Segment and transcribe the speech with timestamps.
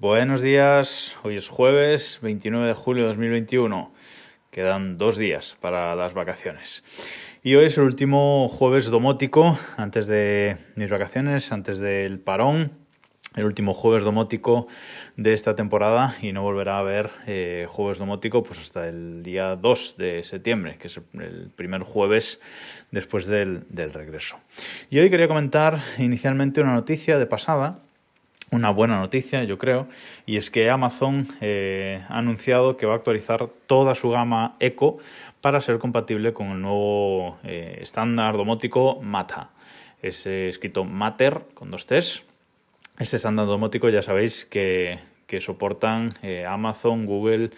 [0.00, 3.92] Buenos días, hoy es jueves 29 de julio de 2021.
[4.52, 6.84] Quedan dos días para las vacaciones.
[7.42, 12.70] Y hoy es el último jueves domótico antes de mis vacaciones, antes del parón.
[13.34, 14.68] El último jueves domótico
[15.16, 19.56] de esta temporada y no volverá a haber eh, jueves domótico pues hasta el día
[19.56, 22.40] 2 de septiembre, que es el primer jueves
[22.92, 24.38] después del, del regreso.
[24.90, 27.80] Y hoy quería comentar inicialmente una noticia de pasada
[28.50, 29.86] una buena noticia, yo creo,
[30.26, 34.98] y es que Amazon eh, ha anunciado que va a actualizar toda su gama Eco
[35.40, 39.50] para ser compatible con el nuevo eh, estándar domótico MATA.
[40.02, 42.24] Es escrito Matter con dos T's.
[42.98, 47.50] Este estándar domótico ya sabéis que que soportan eh, Amazon, Google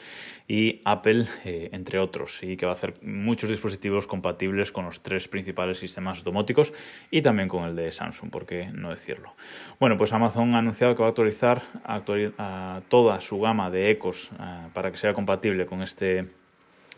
[0.49, 5.01] y Apple, eh, entre otros, y que va a hacer muchos dispositivos compatibles con los
[5.03, 6.73] tres principales sistemas domóticos
[7.13, 9.33] y también con el de Samsung, por qué no decirlo.
[9.79, 11.63] Bueno, pues Amazon ha anunciado que va a actualizar
[12.89, 16.27] toda su gama de ecos eh, para que sea compatible con este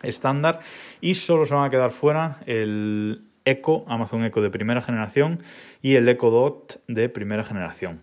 [0.03, 0.61] estándar
[1.03, 5.43] y solo se van a quedar fuera el Echo, Amazon Echo de primera generación
[5.83, 8.01] y el Echo Dot de primera generación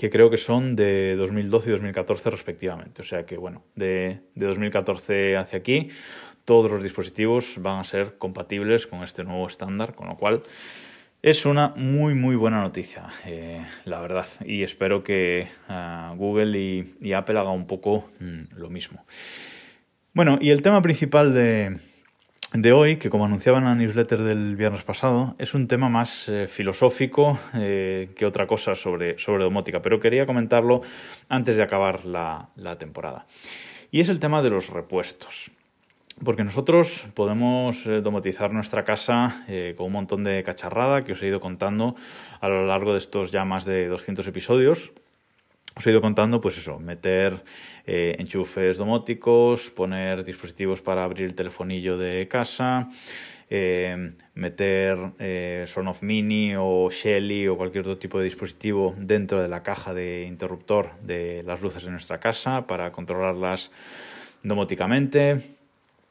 [0.00, 3.02] que creo que son de 2012 y 2014 respectivamente.
[3.02, 5.90] O sea que, bueno, de, 2014 hacia aquí,
[6.46, 10.42] todos los dispositivos van a ser compatibles con este nuevo estándar, con lo cual
[11.20, 14.26] es una muy, muy buena noticia, eh, la verdad.
[14.42, 19.04] Y espero que ah, Google y, Apple hagan un poco mm, lo mismo.
[20.14, 21.76] Bueno, y el tema principal de,
[22.52, 26.28] de hoy, que como anunciaba en la newsletter del viernes pasado, es un tema más
[26.28, 30.82] eh, filosófico eh, que otra cosa sobre, sobre domótica, pero quería comentarlo
[31.28, 32.48] antes de acabar la,
[32.78, 33.26] temporada.
[33.92, 35.52] Y es el tema de los repuestos.
[36.24, 41.28] Porque nosotros podemos eh, domotizar nuestra casa con un montón de cacharrada que os he
[41.28, 41.94] ido contando
[42.40, 44.92] a lo largo de estos ya más de 200 episodios
[45.80, 47.40] os he ido contando, pues eso, meter
[47.86, 52.90] eh, enchufes domóticos, poner dispositivos para abrir el telefonillo de casa,
[53.48, 59.48] eh, meter eh, Sonoff Mini o Shelly o cualquier otro tipo de dispositivo dentro de
[59.48, 63.70] la caja de interruptor de las luces de nuestra casa para controlarlas
[64.42, 65.56] domóticamente.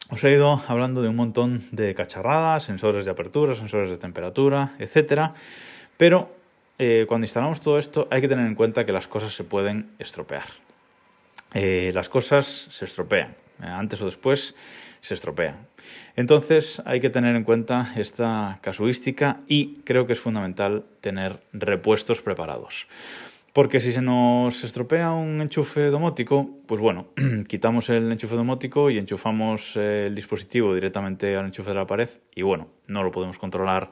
[0.10, 4.74] Os he ido hablando de un montón de cacharradas, sensores de apertura, sensores de temperatura,
[4.80, 5.36] etcétera,
[5.96, 6.39] pero
[6.80, 9.92] eh, cuando instalamos todo esto hay que tener en cuenta que las cosas se pueden
[10.00, 10.46] estropear.
[11.54, 14.56] Eh, las cosas se estropean, eh, antes o después
[15.02, 15.68] se estropean.
[16.16, 22.22] Entonces hay que tener en cuenta esta casuística y creo que es fundamental tener repuestos
[22.22, 22.88] preparados.
[23.60, 27.08] Porque si se nos estropea un enchufe domótico, pues bueno,
[27.50, 32.42] quitamos el enchufe domótico y enchufamos el dispositivo directamente al enchufe de la pared y
[32.42, 33.90] bueno, no lo podemos controlar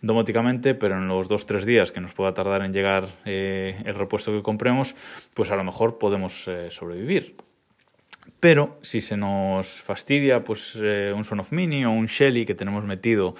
[0.00, 4.32] domóticamente, pero en los 2-3 días que nos pueda tardar en llegar eh, el repuesto
[4.32, 4.96] que compremos,
[5.34, 7.36] pues a lo mejor podemos eh, sobrevivir.
[8.38, 12.84] Pero si se nos fastidia pues, eh, un Sonoff Mini o un Shelly que tenemos
[12.84, 13.34] metido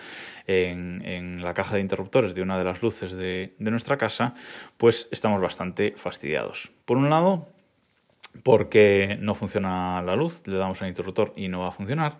[0.47, 4.35] en, la caja de interruptores de una de las luces de, de nuestra casa,
[4.77, 6.73] pues estamos bastante fastidiados.
[6.85, 7.49] Por un lado,
[8.43, 12.19] porque no funciona la luz, le damos al interruptor y no va a funcionar.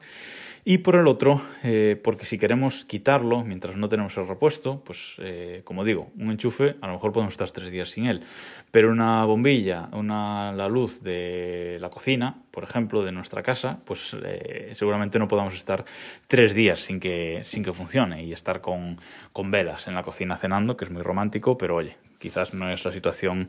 [0.65, 5.17] Y por el otro, eh, porque si queremos quitarlo mientras no tenemos el repuesto, pues
[5.19, 8.23] eh, como digo, un enchufe a lo mejor podemos estar tres días sin él,
[8.71, 14.15] pero una bombilla, una, la luz de la cocina, por ejemplo, de nuestra casa, pues
[14.23, 15.87] eh, seguramente no podamos estar
[16.27, 19.01] tres días sin que, sin que funcione y estar con,
[19.33, 22.85] con velas en la cocina cenando, que es muy romántico, pero oye, quizás no es
[22.85, 23.49] la situación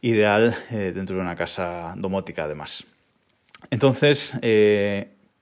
[0.00, 2.86] ideal dentro de una casa domótica además.
[3.70, 4.32] Entonces,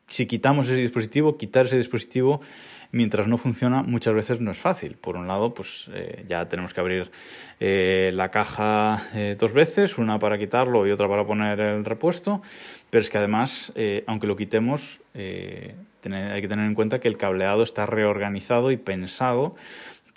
[0.08, 2.40] si quitamos ese dispositivo, quitar ese dispositivo
[2.90, 4.96] mientras no funciona muchas veces no es fácil.
[4.96, 7.10] Por un lado, pues eh, ya tenemos que abrir
[7.60, 12.42] eh, la caja eh, dos veces, una para quitarlo y otra para poner el repuesto,
[12.90, 13.72] pero es que además,
[14.06, 19.56] aunque lo quitemos, hay que tener en cuenta que el cableado está reorganizado y pensado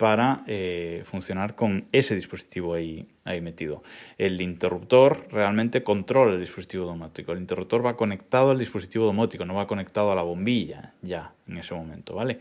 [0.02, 3.84] para eh, funcionar con ese dispositivo ahí, ahí metido.
[4.18, 7.30] El interruptor realmente controla el dispositivo domótico.
[7.30, 11.58] El interruptor va conectado al dispositivo domótico, no va conectado a la bombilla ya en
[11.58, 12.40] ese momento, ¿vale?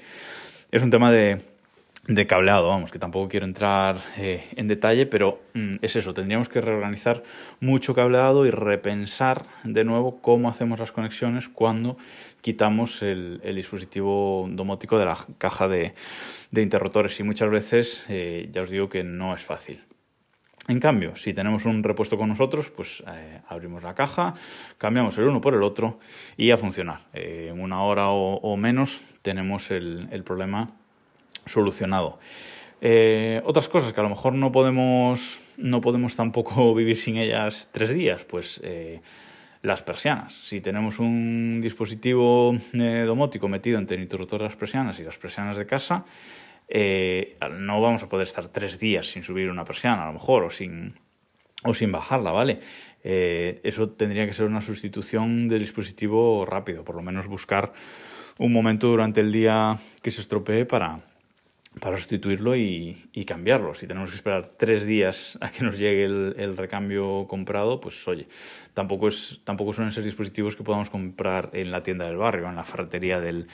[0.71, 1.39] Es un tema de,
[2.07, 6.50] de cableado, vamos, que tampoco quiero entrar eh, en detalle, pero mm, es eso, tendríamos
[6.50, 7.21] que reorganizar
[7.59, 11.98] mucho cableado y repensar de nuevo cómo hacemos las conexiones cuando
[12.42, 15.94] quitamos el, dispositivo domótico de la caja de,
[16.56, 19.83] interruptores y muchas veces eh, ya os digo que no es fácil.
[20.68, 24.36] En cambio, si tenemos un repuesto con nosotros, pues eh, abrimos la caja,
[24.77, 26.00] cambiamos el uno por el otro
[26.38, 27.01] y a funcionar.
[27.13, 30.81] en una hora o, menos tenemos el, problema
[31.45, 32.19] solucionado.
[32.83, 37.69] Eh, otras cosas que a lo mejor no podemos, no podemos tampoco vivir sin ellas
[37.71, 39.01] tres días, pues eh,
[39.61, 40.33] las persianas.
[40.33, 45.17] Si tenemos un dispositivo eh, domótico metido entre el interruptor de las persianas y las
[45.17, 46.05] persianas de casa,
[46.73, 50.49] no vamos a poder estar tres días sin subir una persiana, a lo mejor, o
[50.49, 50.95] sin,
[51.65, 52.61] o sin bajarla, ¿vale?
[53.03, 57.73] eso tendría que ser una sustitución del dispositivo rápido, por lo menos buscar
[58.38, 61.01] un momento durante el día que se estropee para,
[61.79, 63.73] para sustituirlo y, cambiarlo.
[63.73, 68.27] Si tenemos que esperar tres días a que nos llegue el, recambio comprado, pues oye,
[68.73, 72.56] tampoco, es, tampoco suelen ser dispositivos que podamos comprar en la tienda del barrio, en
[72.56, 73.47] la ferretería del,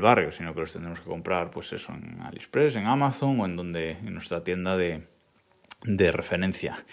[0.00, 3.56] barrio, sino que los tendremos que comprar, pues eso, en AliExpress, en Amazon o en,
[3.56, 5.06] donde, en nuestra tienda de,
[6.12, 6.84] referencia.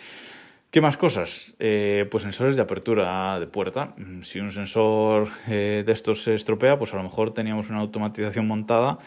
[0.69, 1.53] ¿Qué más cosas?
[1.59, 3.93] Eh, pues sensores de apertura de puerta.
[4.21, 8.47] Si un sensor eh, de estos se estropea, pues a lo mejor teníamos una automatización
[8.47, 8.99] montada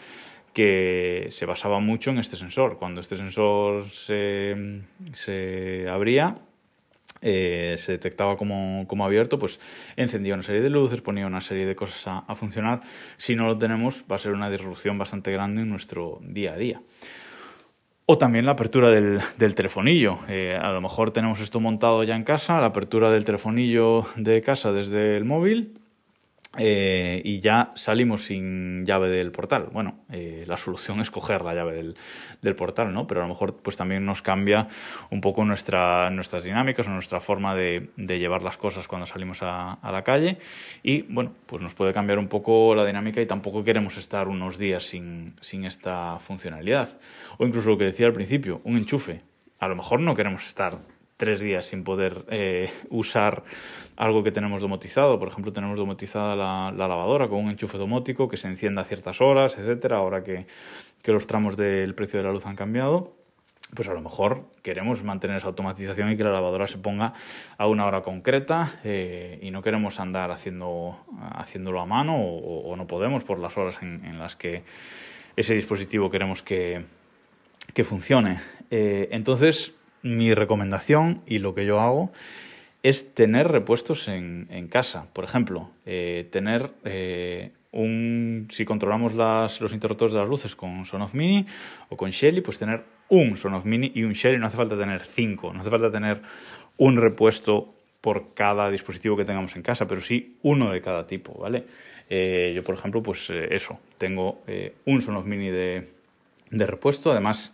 [0.55, 2.77] que se basaba mucho en este sensor.
[2.77, 4.55] Cuando este sensor se,
[5.13, 6.37] se abría,
[7.21, 9.59] eh, se detectaba como, abierto, pues
[9.97, 12.79] encendía una serie de luces, ponía una serie de cosas a, funcionar.
[13.17, 16.57] Si no lo tenemos, va a ser una disrupción bastante grande en nuestro día a
[16.57, 16.81] día.
[18.05, 19.19] O también la apertura del,
[19.55, 20.19] telefonillo.
[20.29, 24.41] Eh, a lo mejor tenemos esto montado ya en casa, la apertura del telefonillo de
[24.41, 25.81] casa desde el móvil
[26.57, 29.69] eh, y ya salimos sin llave del portal.
[29.71, 31.93] Bueno, eh, la solución es coger la llave
[32.41, 33.07] del, portal, ¿no?
[33.07, 34.67] Pero a lo mejor pues también nos cambia
[35.09, 39.41] un poco nuestra, nuestras dinámicas o nuestra forma de, de llevar las cosas cuando salimos
[39.41, 40.37] a, a, la calle
[40.83, 44.57] y bueno, pues nos puede cambiar un poco la dinámica y tampoco queremos estar unos
[44.57, 46.99] días sin, sin esta funcionalidad.
[47.37, 49.21] O incluso lo que decía al principio, un enchufe.
[49.59, 50.77] A lo mejor no queremos estar
[51.17, 53.43] tres días sin poder eh, usar
[53.95, 55.19] algo que tenemos domotizado.
[55.19, 59.21] Por ejemplo, tenemos domotizada la, lavadora con un enchufe domótico que se encienda a ciertas
[59.21, 59.97] horas, etcétera.
[59.97, 60.47] Ahora que,
[61.05, 63.13] los tramos del precio de la luz han cambiado,
[63.75, 67.13] pues a lo mejor queremos mantener esa automatización y que la lavadora se ponga
[67.57, 70.97] a una hora concreta eh, y no queremos andar haciendo,
[71.35, 74.63] haciéndolo a mano o, no podemos por las horas en, las que
[75.35, 76.85] ese dispositivo queremos que,
[77.75, 78.41] que funcione.
[78.71, 79.75] Eh, entonces,
[80.05, 82.11] mi recomendación y lo que yo hago
[82.83, 85.07] es tener repuestos en, casa.
[85.11, 88.47] Por ejemplo, eh, tener eh, un.
[88.51, 91.47] Si controlamos las, los interruptores de las luces con Sonoff Mini
[91.89, 94.37] o con Shelly, pues tener un Sonoff Mini y un Shelly.
[94.37, 96.21] No hace falta tener cinco, no hace falta tener
[96.77, 101.33] un repuesto por cada dispositivo que tengamos en casa, pero sí uno de cada tipo,
[101.39, 101.65] ¿vale?
[102.07, 104.43] Eh, yo, por ejemplo, pues eso, tengo
[104.85, 105.89] un Sonoff Mini de,
[106.51, 107.51] de repuesto, además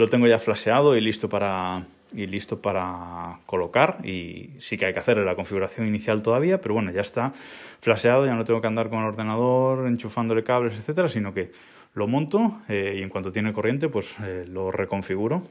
[0.00, 4.94] lo tengo ya flasheado y listo para, y listo para colocar y sí que hay
[4.94, 7.34] que hacer la configuración inicial todavía, pero bueno, ya está
[7.80, 11.52] flasheado, ya no tengo que andar con el ordenador enchufándole cables, etcétera, sino que
[11.92, 15.42] lo monto eh, y en cuanto tiene corriente pues eh, lo reconfiguro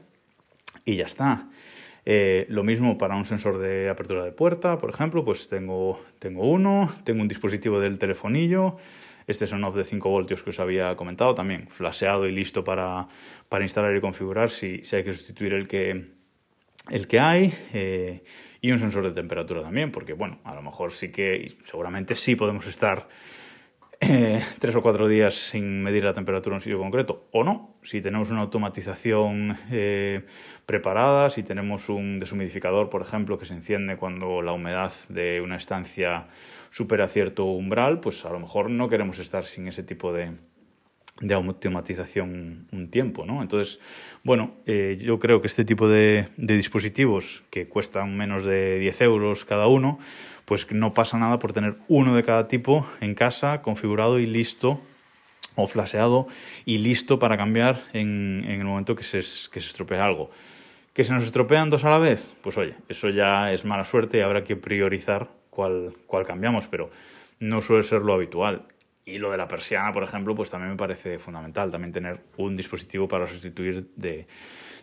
[0.84, 1.46] y ya está.
[2.04, 6.50] Eh, lo mismo para un sensor de apertura de puerta, por ejemplo, pues tengo, tengo
[6.50, 8.78] uno, tengo un dispositivo del telefonillo,
[9.30, 12.64] este es un off de 5 voltios que os había comentado, también flasheado y listo
[12.64, 13.06] para,
[13.48, 16.06] para instalar y configurar si, si, hay que sustituir el que,
[16.90, 17.54] el que hay.
[17.72, 18.22] Eh,
[18.60, 22.36] y un sensor de temperatura también, porque bueno, a lo mejor sí que, seguramente sí
[22.36, 23.08] podemos estar
[24.58, 27.74] tres o cuatro días sin medir la temperatura en un sitio concreto, o no.
[27.82, 30.24] Si tenemos una automatización eh,
[30.64, 35.56] preparada, si tenemos un deshumidificador, por ejemplo, que se enciende cuando la humedad de una
[35.56, 36.28] estancia
[36.70, 40.32] supera cierto umbral, pues a lo mejor no queremos estar sin ese tipo de,
[41.20, 43.42] de automatización un tiempo, ¿no?
[43.42, 43.78] Entonces,
[44.24, 49.44] bueno, eh, yo creo que este tipo de, dispositivos que cuestan menos de 10 euros
[49.44, 49.98] cada uno,
[50.46, 54.80] pues no pasa nada por tener uno de cada tipo en casa, configurado y listo
[55.56, 56.26] o flaseado
[56.64, 60.30] y listo para cambiar en, el momento que se, que se estropea algo.
[60.94, 62.32] ¿Que se nos estropean dos a la vez?
[62.42, 66.90] Pues oye, eso ya es mala suerte y habrá que priorizar cuál, cuál cambiamos, pero
[67.38, 68.64] no suele ser lo habitual.
[69.10, 72.56] Y lo de la persiana, por ejemplo, pues también me parece fundamental, también tener un
[72.56, 74.26] dispositivo para sustituir de,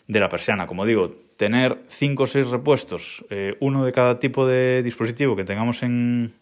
[0.08, 0.68] de la persiana.
[0.68, 5.44] Como digo, tener cinco o seis repuestos, eh, uno de cada tipo de dispositivo que
[5.44, 6.34] tengamos en,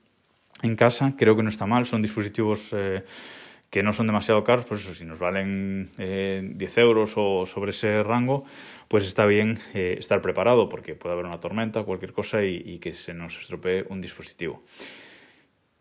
[0.61, 1.85] en casa, creo que no está mal.
[1.85, 3.03] Son dispositivos eh,
[3.69, 7.71] que no son demasiado caros, pues eso, si nos valen eh, 10 euros o sobre
[7.71, 8.43] ese rango,
[8.87, 12.93] pues está bien eh, estar preparado porque puede haber una tormenta, cualquier cosa y, que
[12.93, 14.63] se nos estropee un dispositivo.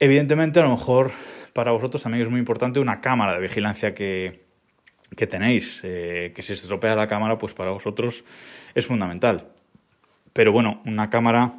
[0.01, 1.13] Evidentemente, a lo mejor
[1.55, 4.45] para vosotros también es muy importante una cámara de vigilancia que,
[5.17, 8.25] que tenéis, eh, que si se estropea la cámara, pues para vosotros
[8.75, 9.49] es fundamental.
[10.33, 11.53] Pero bueno, una cámara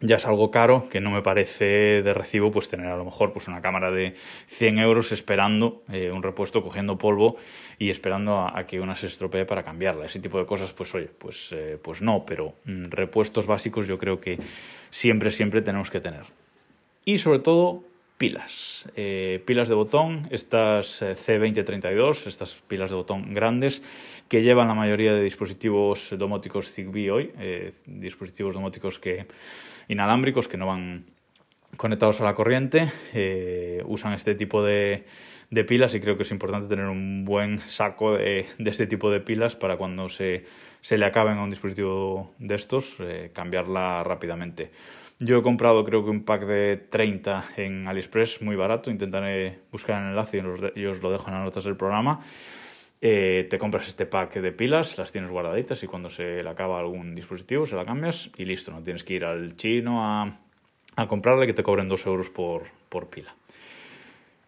[0.00, 3.32] ya es algo caro que no me parece de recibo pues tener a lo mejor
[3.32, 4.14] pues una cámara de
[4.48, 7.36] 100 euros esperando eh, un repuesto cogiendo polvo
[7.78, 11.08] y esperando a, que una se estropee para cambiarla ese tipo de cosas pues oye
[11.18, 14.38] pues eh, pues no pero mm, repuestos básicos yo creo que
[14.90, 16.24] siempre siempre tenemos que tener
[17.06, 17.82] y sobre todo
[18.18, 23.82] pilas eh, pilas de botón estas C2032 estas pilas de botón grandes
[24.28, 27.32] que llevan la mayoría de dispositivos domóticos Zigbee hoy
[27.86, 29.26] dispositivos domóticos que
[29.88, 31.04] inalámbricos que no van
[31.76, 35.04] conectados a la corriente, eh, usan este tipo de,
[35.66, 39.56] pilas y creo que es importante tener un buen saco de, este tipo de pilas
[39.56, 40.44] para cuando se,
[40.90, 44.70] le acaben a un dispositivo de estos, eh, cambiarla rápidamente.
[45.18, 50.02] Yo he comprado creo que un pack de 30 en AliExpress, muy barato, intentaré buscar
[50.02, 50.42] el enlace
[50.74, 52.20] y os lo dejo en las notas del programa.
[53.00, 56.78] Eh, te compras este pack de pilas, las tienes guardaditas y cuando se le acaba
[56.78, 60.30] algún dispositivo se la cambias y listo, no tienes que ir al chino a,
[60.96, 63.34] a comprarle que te cobren 2 euros por, por pila.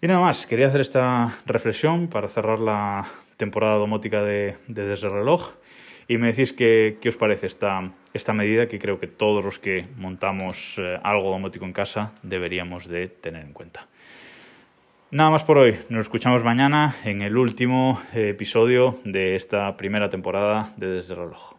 [0.03, 3.07] Y nada más, quería hacer esta reflexión para cerrar la
[3.39, 5.55] temporada domótica de, de Desde Reloj
[6.09, 9.59] y me decís qué, qué os parece esta, esta medida que creo que todos los
[9.59, 13.87] que montamos eh, algo domótico en casa deberíamos de tener en cuenta.
[15.11, 15.79] Nada más por hoy.
[15.88, 21.55] Nos escuchamos mañana en el último episodio de esta primera temporada de Desde el Reloj.